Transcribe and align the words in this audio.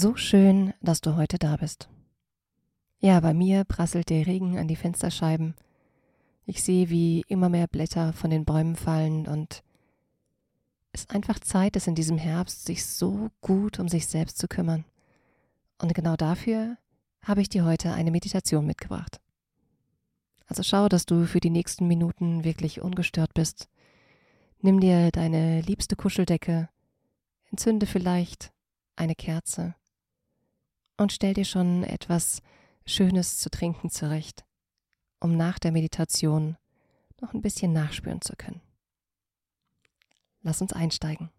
So 0.00 0.14
schön, 0.14 0.74
dass 0.80 1.00
du 1.00 1.16
heute 1.16 1.40
da 1.40 1.56
bist. 1.56 1.88
Ja, 3.00 3.18
bei 3.18 3.34
mir 3.34 3.64
prasselt 3.64 4.10
der 4.10 4.28
Regen 4.28 4.56
an 4.56 4.68
die 4.68 4.76
Fensterscheiben. 4.76 5.56
Ich 6.46 6.62
sehe, 6.62 6.88
wie 6.88 7.24
immer 7.26 7.48
mehr 7.48 7.66
Blätter 7.66 8.12
von 8.12 8.30
den 8.30 8.44
Bäumen 8.44 8.76
fallen 8.76 9.26
und 9.26 9.64
es 10.92 11.00
ist 11.00 11.10
einfach 11.10 11.40
Zeit 11.40 11.74
ist 11.74 11.88
in 11.88 11.96
diesem 11.96 12.16
Herbst, 12.16 12.64
sich 12.64 12.86
so 12.86 13.30
gut 13.40 13.80
um 13.80 13.88
sich 13.88 14.06
selbst 14.06 14.38
zu 14.38 14.46
kümmern. 14.46 14.84
Und 15.82 15.92
genau 15.94 16.14
dafür 16.14 16.76
habe 17.24 17.40
ich 17.40 17.48
dir 17.48 17.64
heute 17.64 17.92
eine 17.92 18.12
Meditation 18.12 18.66
mitgebracht. 18.66 19.18
Also 20.46 20.62
schau, 20.62 20.88
dass 20.88 21.06
du 21.06 21.26
für 21.26 21.40
die 21.40 21.50
nächsten 21.50 21.88
Minuten 21.88 22.44
wirklich 22.44 22.80
ungestört 22.80 23.34
bist. 23.34 23.68
Nimm 24.60 24.78
dir 24.78 25.10
deine 25.10 25.60
liebste 25.62 25.96
Kuscheldecke, 25.96 26.68
entzünde 27.50 27.86
vielleicht 27.86 28.52
eine 28.94 29.16
Kerze 29.16 29.74
und 30.98 31.12
stell 31.12 31.32
dir 31.32 31.44
schon 31.44 31.84
etwas 31.84 32.42
Schönes 32.84 33.38
zu 33.38 33.50
trinken 33.50 33.90
zurecht, 33.90 34.44
um 35.20 35.36
nach 35.36 35.58
der 35.58 35.72
Meditation 35.72 36.56
noch 37.20 37.32
ein 37.32 37.42
bisschen 37.42 37.72
nachspüren 37.72 38.20
zu 38.20 38.34
können. 38.36 38.60
Lass 40.42 40.60
uns 40.60 40.72
einsteigen. 40.72 41.30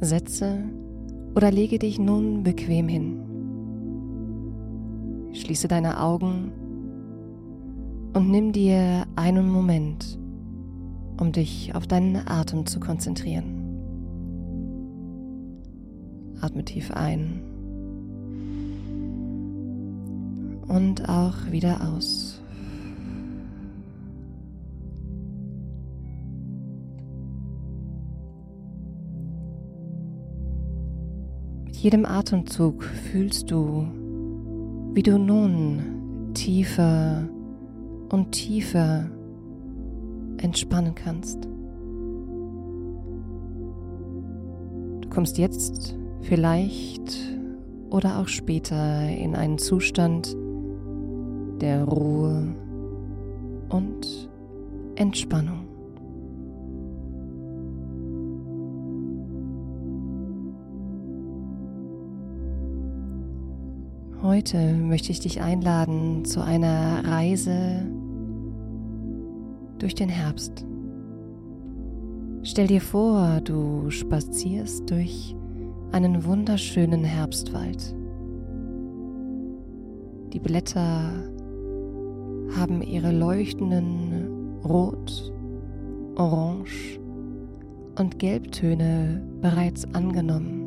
Setze 0.00 0.58
oder 1.34 1.50
lege 1.50 1.78
dich 1.78 1.98
nun 1.98 2.42
bequem 2.42 2.88
hin. 2.88 3.22
Schließe 5.32 5.68
deine 5.68 6.00
Augen 6.00 6.52
und 8.14 8.30
nimm 8.30 8.52
dir 8.52 9.06
einen 9.16 9.50
Moment, 9.50 10.18
um 11.20 11.32
dich 11.32 11.74
auf 11.74 11.86
deinen 11.86 12.16
Atem 12.26 12.66
zu 12.66 12.80
konzentrieren. 12.80 13.62
Atme 16.40 16.64
tief 16.64 16.90
ein 16.90 17.42
und 20.68 21.08
auch 21.08 21.50
wieder 21.50 21.92
aus. 21.94 22.40
Jedem 31.86 32.04
Atemzug 32.04 32.82
fühlst 32.82 33.48
du, 33.48 33.86
wie 34.92 35.04
du 35.04 35.20
nun 35.20 36.32
tiefer 36.34 37.28
und 38.08 38.32
tiefer 38.32 39.08
entspannen 40.38 40.96
kannst. 40.96 41.44
Du 45.00 45.08
kommst 45.10 45.38
jetzt 45.38 45.96
vielleicht 46.22 47.16
oder 47.90 48.18
auch 48.18 48.26
später 48.26 49.08
in 49.08 49.36
einen 49.36 49.58
Zustand 49.58 50.36
der 51.60 51.84
Ruhe 51.84 52.52
und 53.68 54.28
Entspannung. 54.96 55.65
Heute 64.26 64.74
möchte 64.74 65.12
ich 65.12 65.20
dich 65.20 65.40
einladen 65.40 66.24
zu 66.24 66.42
einer 66.42 67.04
Reise 67.06 67.86
durch 69.78 69.94
den 69.94 70.08
Herbst. 70.08 70.66
Stell 72.42 72.66
dir 72.66 72.80
vor, 72.80 73.40
du 73.44 73.88
spazierst 73.88 74.90
durch 74.90 75.36
einen 75.92 76.24
wunderschönen 76.24 77.04
Herbstwald. 77.04 77.94
Die 80.32 80.40
Blätter 80.40 81.12
haben 82.58 82.82
ihre 82.82 83.12
leuchtenden 83.12 84.58
Rot, 84.64 85.32
Orange 86.16 86.98
und 87.96 88.18
Gelbtöne 88.18 89.22
bereits 89.40 89.84
angenommen. 89.94 90.65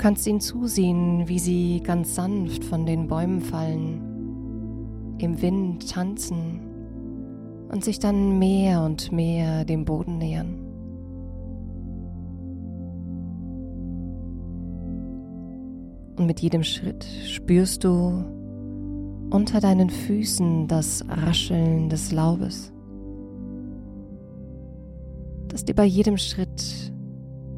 Kannst 0.00 0.26
ihnen 0.26 0.40
zusehen, 0.40 1.28
wie 1.28 1.38
sie 1.38 1.82
ganz 1.84 2.14
sanft 2.14 2.64
von 2.64 2.86
den 2.86 3.06
Bäumen 3.06 3.42
fallen, 3.42 4.00
im 5.18 5.42
Wind 5.42 5.90
tanzen 5.90 6.60
und 7.70 7.84
sich 7.84 7.98
dann 7.98 8.38
mehr 8.38 8.82
und 8.82 9.12
mehr 9.12 9.66
dem 9.66 9.84
Boden 9.84 10.16
nähern. 10.16 10.56
Und 16.16 16.26
mit 16.26 16.40
jedem 16.40 16.64
Schritt 16.64 17.04
spürst 17.26 17.84
du 17.84 18.24
unter 19.30 19.60
deinen 19.60 19.90
Füßen 19.90 20.66
das 20.66 21.04
Rascheln 21.08 21.90
des 21.90 22.10
Laubes, 22.10 22.72
das 25.48 25.66
dir 25.66 25.74
bei 25.74 25.84
jedem 25.84 26.16
Schritt 26.16 26.90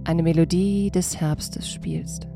eine 0.03 0.25
Melodie 0.25 0.91
des 0.91 1.21
Herbstes 1.21 1.71
spielst. 1.71 2.32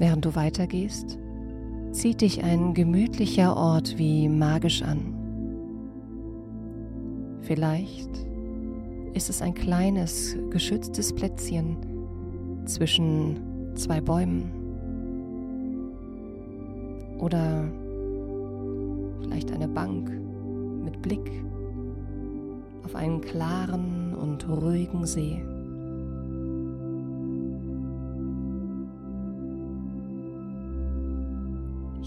Während 0.00 0.24
du 0.24 0.34
weitergehst, 0.34 1.18
zieht 1.92 2.22
dich 2.22 2.42
ein 2.42 2.72
gemütlicher 2.72 3.54
Ort 3.54 3.98
wie 3.98 4.30
magisch 4.30 4.80
an. 4.80 5.14
Vielleicht 7.42 8.08
ist 9.12 9.28
es 9.28 9.42
ein 9.42 9.52
kleines, 9.52 10.38
geschütztes 10.48 11.12
Plätzchen 11.12 11.76
zwischen 12.64 13.74
zwei 13.74 14.00
Bäumen. 14.00 14.50
Oder 17.18 17.70
vielleicht 19.20 19.52
eine 19.52 19.68
Bank 19.68 20.10
mit 20.82 21.02
Blick 21.02 21.30
auf 22.84 22.94
einen 22.94 23.20
klaren 23.20 24.14
und 24.14 24.48
ruhigen 24.48 25.04
See. 25.04 25.42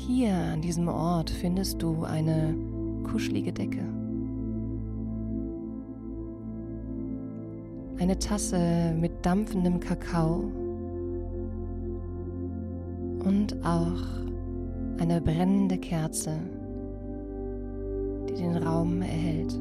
Hier 0.05 0.33
an 0.35 0.59
diesem 0.59 0.89
Ort 0.89 1.29
findest 1.29 1.81
du 1.81 2.03
eine 2.03 2.53
kuschelige 3.09 3.53
Decke. 3.53 3.85
Eine 7.99 8.19
Tasse 8.19 8.93
mit 8.99 9.25
dampfendem 9.25 9.79
Kakao 9.79 10.51
und 13.23 13.55
auch 13.63 14.03
eine 14.99 15.21
brennende 15.21 15.77
Kerze, 15.77 16.37
die 18.27 18.33
den 18.33 18.57
Raum 18.57 19.01
erhält. 19.01 19.57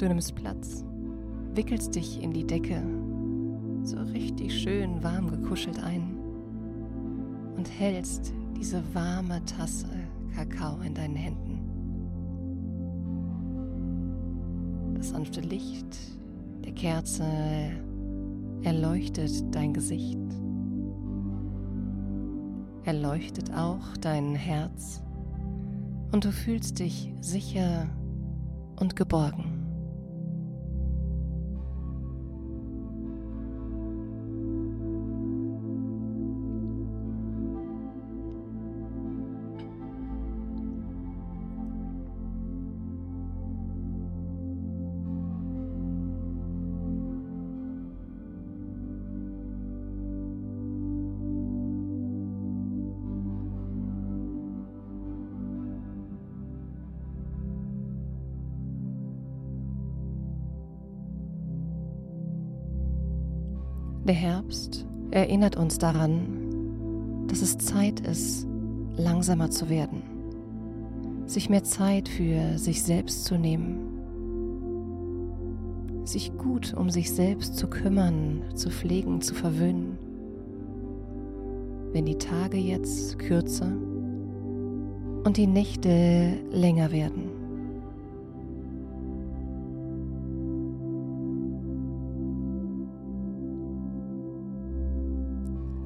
Du 0.00 0.08
nimmst 0.08 0.34
Platz 0.34 0.82
wickelst 1.54 1.94
dich 1.94 2.22
in 2.22 2.32
die 2.32 2.46
Decke, 2.46 2.82
so 3.82 3.98
richtig 3.98 4.58
schön 4.62 5.02
warm 5.04 5.28
gekuschelt 5.28 5.78
ein 5.78 6.16
und 7.54 7.68
hältst 7.68 8.32
diese 8.58 8.82
warme 8.94 9.44
Tasse 9.44 9.90
Kakao 10.34 10.80
in 10.80 10.94
deinen 10.94 11.16
Händen. 11.16 11.60
Das 14.94 15.10
sanfte 15.10 15.42
Licht 15.42 15.98
der 16.64 16.72
Kerze 16.72 17.24
erleuchtet 18.62 19.54
dein 19.54 19.74
Gesicht, 19.74 20.18
erleuchtet 22.84 23.52
auch 23.52 23.98
dein 24.00 24.34
Herz 24.34 25.02
und 26.10 26.24
du 26.24 26.32
fühlst 26.32 26.78
dich 26.78 27.12
sicher 27.20 27.86
und 28.76 28.96
geborgen. 28.96 29.49
Der 64.10 64.18
Herbst 64.18 64.84
erinnert 65.12 65.56
uns 65.56 65.78
daran, 65.78 67.28
dass 67.28 67.42
es 67.42 67.58
Zeit 67.58 68.00
ist, 68.00 68.44
langsamer 68.96 69.52
zu 69.52 69.68
werden, 69.68 70.02
sich 71.26 71.48
mehr 71.48 71.62
Zeit 71.62 72.08
für 72.08 72.58
sich 72.58 72.82
selbst 72.82 73.24
zu 73.24 73.38
nehmen, 73.38 73.78
sich 76.02 76.36
gut 76.36 76.74
um 76.74 76.90
sich 76.90 77.12
selbst 77.12 77.56
zu 77.56 77.68
kümmern, 77.68 78.42
zu 78.56 78.70
pflegen, 78.70 79.20
zu 79.20 79.32
verwöhnen. 79.32 79.96
Wenn 81.92 82.04
die 82.04 82.18
Tage 82.18 82.56
jetzt 82.56 83.16
kürzer 83.20 83.70
und 85.22 85.36
die 85.36 85.46
Nächte 85.46 86.32
länger 86.50 86.90
werden. 86.90 87.29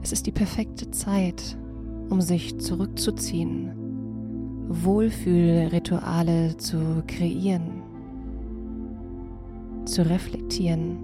Es 0.05 0.13
ist 0.13 0.27
die 0.27 0.33
perfekte 0.33 0.91
Zeit, 0.91 1.57
um 2.11 2.21
sich 2.21 2.61
zurückzuziehen, 2.61 3.73
Wohlfühlrituale 4.69 6.59
zu 6.59 7.03
kreieren, 7.07 7.83
zu 9.87 10.03
reflektieren, 10.03 10.99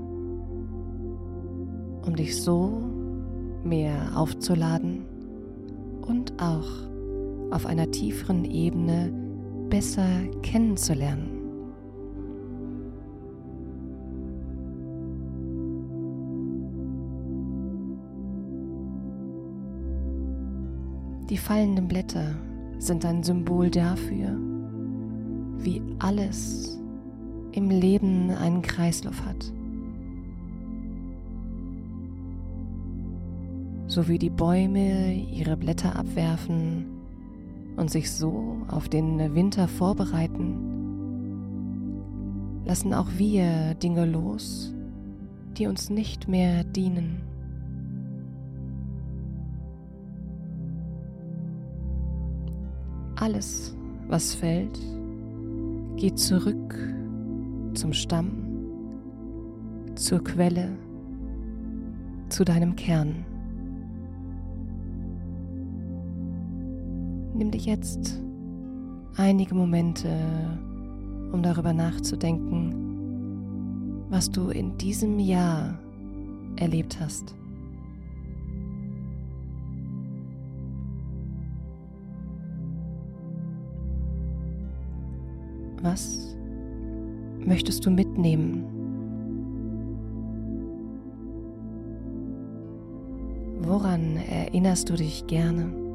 um 2.05 2.15
dich 2.15 2.43
so 2.43 2.79
mehr 3.65 4.13
aufzuladen 4.15 5.07
und 6.03 6.35
auch 6.39 6.69
auf 7.53 7.65
einer 7.65 7.91
tieferen 7.91 8.45
Ebene 8.45 9.15
besser 9.71 10.27
kennenzulernen. 10.43 11.40
Die 21.31 21.39
fallenden 21.39 21.87
Blätter 21.87 22.35
sind 22.79 23.05
ein 23.05 23.23
Symbol 23.23 23.71
dafür, 23.71 24.37
wie 25.59 25.81
alles 26.01 26.77
im 27.53 27.71
Leben 27.71 28.31
einen 28.33 28.63
Kreislauf 28.63 29.25
hat. 29.25 29.53
So 33.87 34.09
wie 34.09 34.19
die 34.19 34.31
Bäume 34.31 35.15
ihre 35.15 35.57
Blätter 35.57 35.95
abwerfen 35.95 36.87
und 37.77 37.93
sich 37.93 38.11
so 38.11 38.57
auf 38.67 38.89
den 38.89 39.33
Winter 39.33 39.69
vorbereiten, 39.69 40.57
lassen 42.65 42.93
auch 42.93 43.09
wir 43.19 43.75
Dinge 43.75 44.05
los, 44.05 44.75
die 45.57 45.69
uns 45.69 45.91
nicht 45.91 46.27
mehr 46.27 46.65
dienen. 46.65 47.30
Alles, 53.21 53.77
was 54.09 54.35
fällt, 54.35 54.81
geht 55.97 56.19
zurück 56.19 56.75
zum 57.75 57.93
Stamm, 57.93 58.31
zur 59.95 60.25
Quelle, 60.25 60.71
zu 62.31 62.47
deinem 62.47 62.75
Kern. 62.77 63.27
Nimm 67.35 67.51
dich 67.51 67.67
jetzt 67.67 68.19
einige 69.17 69.55
Momente, 69.55 70.09
um 71.31 71.43
darüber 71.43 71.75
nachzudenken, 71.75 72.75
was 74.09 74.31
du 74.31 74.49
in 74.49 74.79
diesem 74.79 75.19
Jahr 75.19 75.79
erlebt 76.57 76.99
hast. 76.99 77.35
Was 85.83 86.37
möchtest 87.39 87.87
du 87.87 87.91
mitnehmen? 87.91 88.65
Woran 93.61 94.17
erinnerst 94.17 94.91
du 94.91 94.95
dich 94.95 95.27
gerne? 95.27 95.90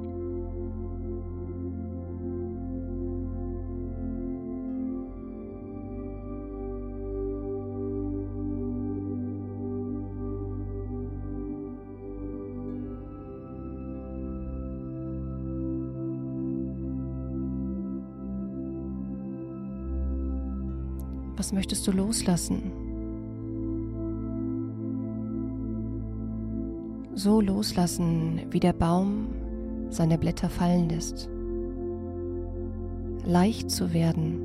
Was 21.45 21.53
möchtest 21.53 21.85
du 21.85 21.91
loslassen? 21.91 22.71
So 27.13 27.39
loslassen, 27.39 28.41
wie 28.49 28.59
der 28.59 28.73
Baum 28.73 29.27
seine 29.91 30.17
Blätter 30.17 30.49
fallen 30.49 30.89
lässt. 30.89 31.29
Leicht 33.27 33.69
zu 33.69 33.93
werden 33.93 34.39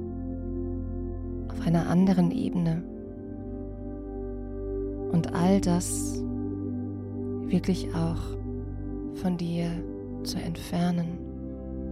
auf 1.48 1.66
einer 1.66 1.88
anderen 1.88 2.30
Ebene. 2.32 2.82
Und 5.10 5.32
all 5.32 5.58
das 5.62 6.22
wirklich 7.46 7.94
auch 7.94 8.36
von 9.14 9.38
dir 9.38 9.70
zu 10.24 10.36
entfernen, 10.36 11.16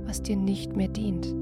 was 0.05 0.23
dir 0.23 0.37
nicht 0.37 0.77
mehr 0.77 0.89
dient. 0.89 1.35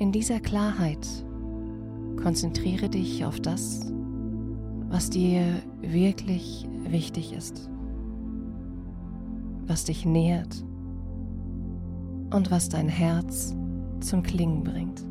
In 0.00 0.12
dieser 0.12 0.40
Klarheit 0.40 1.06
konzentriere 2.22 2.88
dich 2.88 3.22
auf 3.26 3.38
das, 3.38 3.92
was 4.88 5.10
dir 5.10 5.42
wirklich 5.82 6.66
wichtig 6.84 7.34
ist, 7.34 7.68
was 9.66 9.84
dich 9.84 10.06
nährt 10.06 10.64
und 12.30 12.50
was 12.50 12.70
dein 12.70 12.88
Herz 12.88 13.54
zum 14.00 14.22
Klingen 14.22 14.64
bringt. 14.64 15.04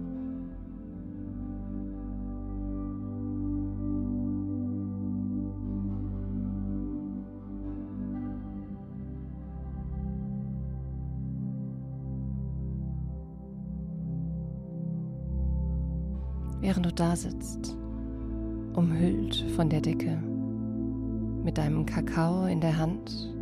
Während 16.62 16.86
du 16.86 16.94
da 16.94 17.16
sitzt, 17.16 17.78
umhüllt 18.74 19.46
von 19.56 19.70
der 19.70 19.82
Decke, 19.82 20.18
mit 21.44 21.58
deinem 21.58 21.86
Kakao 21.86 22.46
in 22.46 22.62
der 22.62 22.78
Hand 22.78 23.34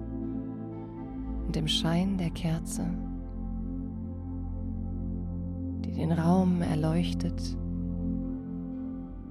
und 1.46 1.56
dem 1.56 1.68
Schein 1.68 2.18
der 2.18 2.30
Kerze. 2.30 2.86
die 5.88 5.94
den 5.94 6.12
Raum 6.12 6.62
erleuchtet. 6.62 7.42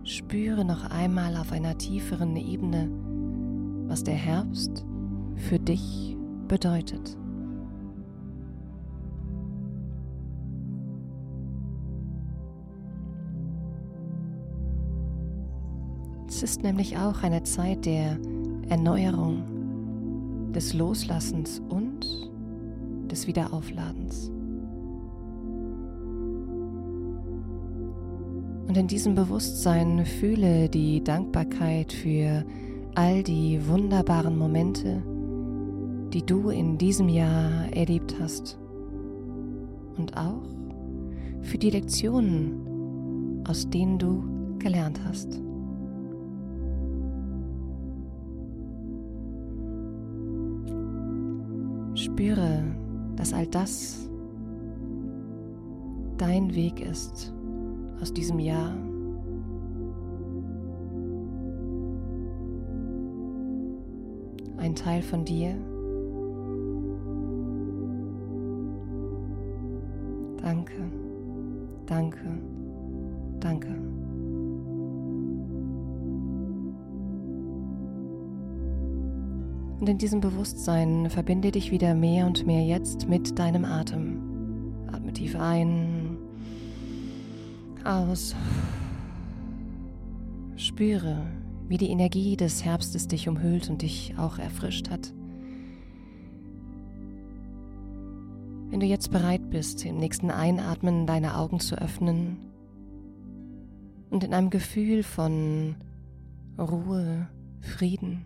Spüre 0.04 0.64
noch 0.64 0.90
einmal 0.90 1.36
auf 1.36 1.52
einer 1.52 1.76
tieferen 1.76 2.36
Ebene, 2.36 2.88
was 3.88 4.04
der 4.04 4.14
Herbst 4.14 4.84
für 5.36 5.58
dich 5.58 6.16
bedeutet. 6.48 7.16
Es 16.36 16.42
ist 16.42 16.62
nämlich 16.62 16.98
auch 16.98 17.22
eine 17.22 17.44
Zeit 17.44 17.86
der 17.86 18.18
Erneuerung, 18.68 20.52
des 20.52 20.74
Loslassens 20.74 21.62
und 21.70 22.06
des 23.10 23.26
Wiederaufladens. 23.26 24.30
Und 28.68 28.76
in 28.76 28.86
diesem 28.86 29.14
Bewusstsein 29.14 30.04
fühle 30.04 30.68
die 30.68 31.02
Dankbarkeit 31.02 31.90
für 31.94 32.44
all 32.94 33.22
die 33.22 33.66
wunderbaren 33.66 34.36
Momente, 34.36 35.02
die 36.12 36.22
du 36.22 36.50
in 36.50 36.76
diesem 36.76 37.08
Jahr 37.08 37.72
erlebt 37.72 38.14
hast. 38.20 38.58
Und 39.96 40.14
auch 40.18 40.44
für 41.40 41.56
die 41.56 41.70
Lektionen, 41.70 43.42
aus 43.48 43.70
denen 43.70 43.98
du 43.98 44.58
gelernt 44.58 45.00
hast. 45.02 45.45
Spüre, 52.06 52.62
dass 53.16 53.32
all 53.32 53.48
das 53.48 54.08
dein 56.18 56.54
Weg 56.54 56.80
ist 56.80 57.34
aus 58.00 58.14
diesem 58.14 58.38
Jahr. 58.38 58.76
Ein 64.56 64.76
Teil 64.76 65.02
von 65.02 65.24
dir. 65.24 65.56
Danke, 70.40 70.90
danke, 71.86 72.38
danke. 73.40 73.95
Und 79.78 79.88
in 79.88 79.98
diesem 79.98 80.20
Bewusstsein 80.20 81.10
verbinde 81.10 81.50
dich 81.50 81.70
wieder 81.70 81.94
mehr 81.94 82.26
und 82.26 82.46
mehr 82.46 82.64
jetzt 82.64 83.08
mit 83.08 83.38
deinem 83.38 83.64
Atem. 83.64 84.74
Atme 84.90 85.12
tief 85.12 85.36
ein, 85.36 86.16
aus. 87.84 88.34
Spüre, 90.56 91.26
wie 91.68 91.76
die 91.76 91.90
Energie 91.90 92.36
des 92.36 92.64
Herbstes 92.64 93.08
dich 93.08 93.28
umhüllt 93.28 93.68
und 93.68 93.82
dich 93.82 94.14
auch 94.16 94.38
erfrischt 94.38 94.88
hat. 94.88 95.12
Wenn 98.70 98.80
du 98.80 98.86
jetzt 98.86 99.10
bereit 99.10 99.50
bist, 99.50 99.84
im 99.84 99.98
nächsten 99.98 100.30
Einatmen 100.30 101.06
deine 101.06 101.36
Augen 101.36 101.60
zu 101.60 101.76
öffnen 101.76 102.38
und 104.10 104.24
in 104.24 104.32
einem 104.34 104.50
Gefühl 104.50 105.02
von 105.02 105.76
Ruhe, 106.58 107.28
Frieden, 107.60 108.24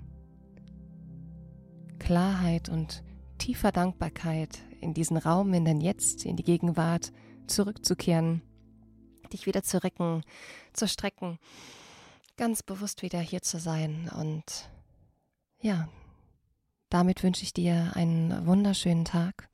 Klarheit 2.01 2.69
und 2.69 3.05
tiefer 3.39 3.71
Dankbarkeit 3.71 4.59
in 4.81 4.95
diesen 4.95 5.17
Raum, 5.17 5.55
in 5.55 5.65
dein 5.65 5.81
Jetzt, 5.81 6.25
in 6.27 6.37
die 6.37 6.43
Gegenwart 6.43 7.13
zurückzukehren, 7.47 8.43
dich 9.33 9.47
wieder 9.47 9.63
zu 9.63 9.83
recken, 9.83 10.23
zu 10.73 10.89
strecken, 10.89 11.39
ganz 12.37 12.65
bewusst 12.65 13.03
wieder 13.03 13.21
hier 13.21 13.43
zu 13.43 13.61
sein. 13.61 14.11
Und 14.19 14.69
ja, 15.61 15.89
damit 16.89 17.23
wünsche 17.23 17.45
ich 17.45 17.53
dir 17.53 17.93
einen 17.95 18.47
wunderschönen 18.47 19.05
Tag. 19.05 19.49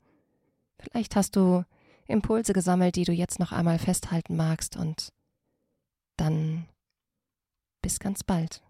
Vielleicht 0.79 1.15
hast 1.15 1.35
du 1.35 1.63
Impulse 2.07 2.53
gesammelt, 2.53 2.95
die 2.95 3.03
du 3.03 3.11
jetzt 3.11 3.39
noch 3.39 3.51
einmal 3.51 3.77
festhalten 3.77 4.35
magst 4.35 4.77
und 4.77 5.11
dann 6.15 6.67
bis 7.81 7.99
ganz 7.99 8.23
bald. 8.23 8.63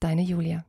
Deine 0.00 0.22
Julia. 0.22 0.64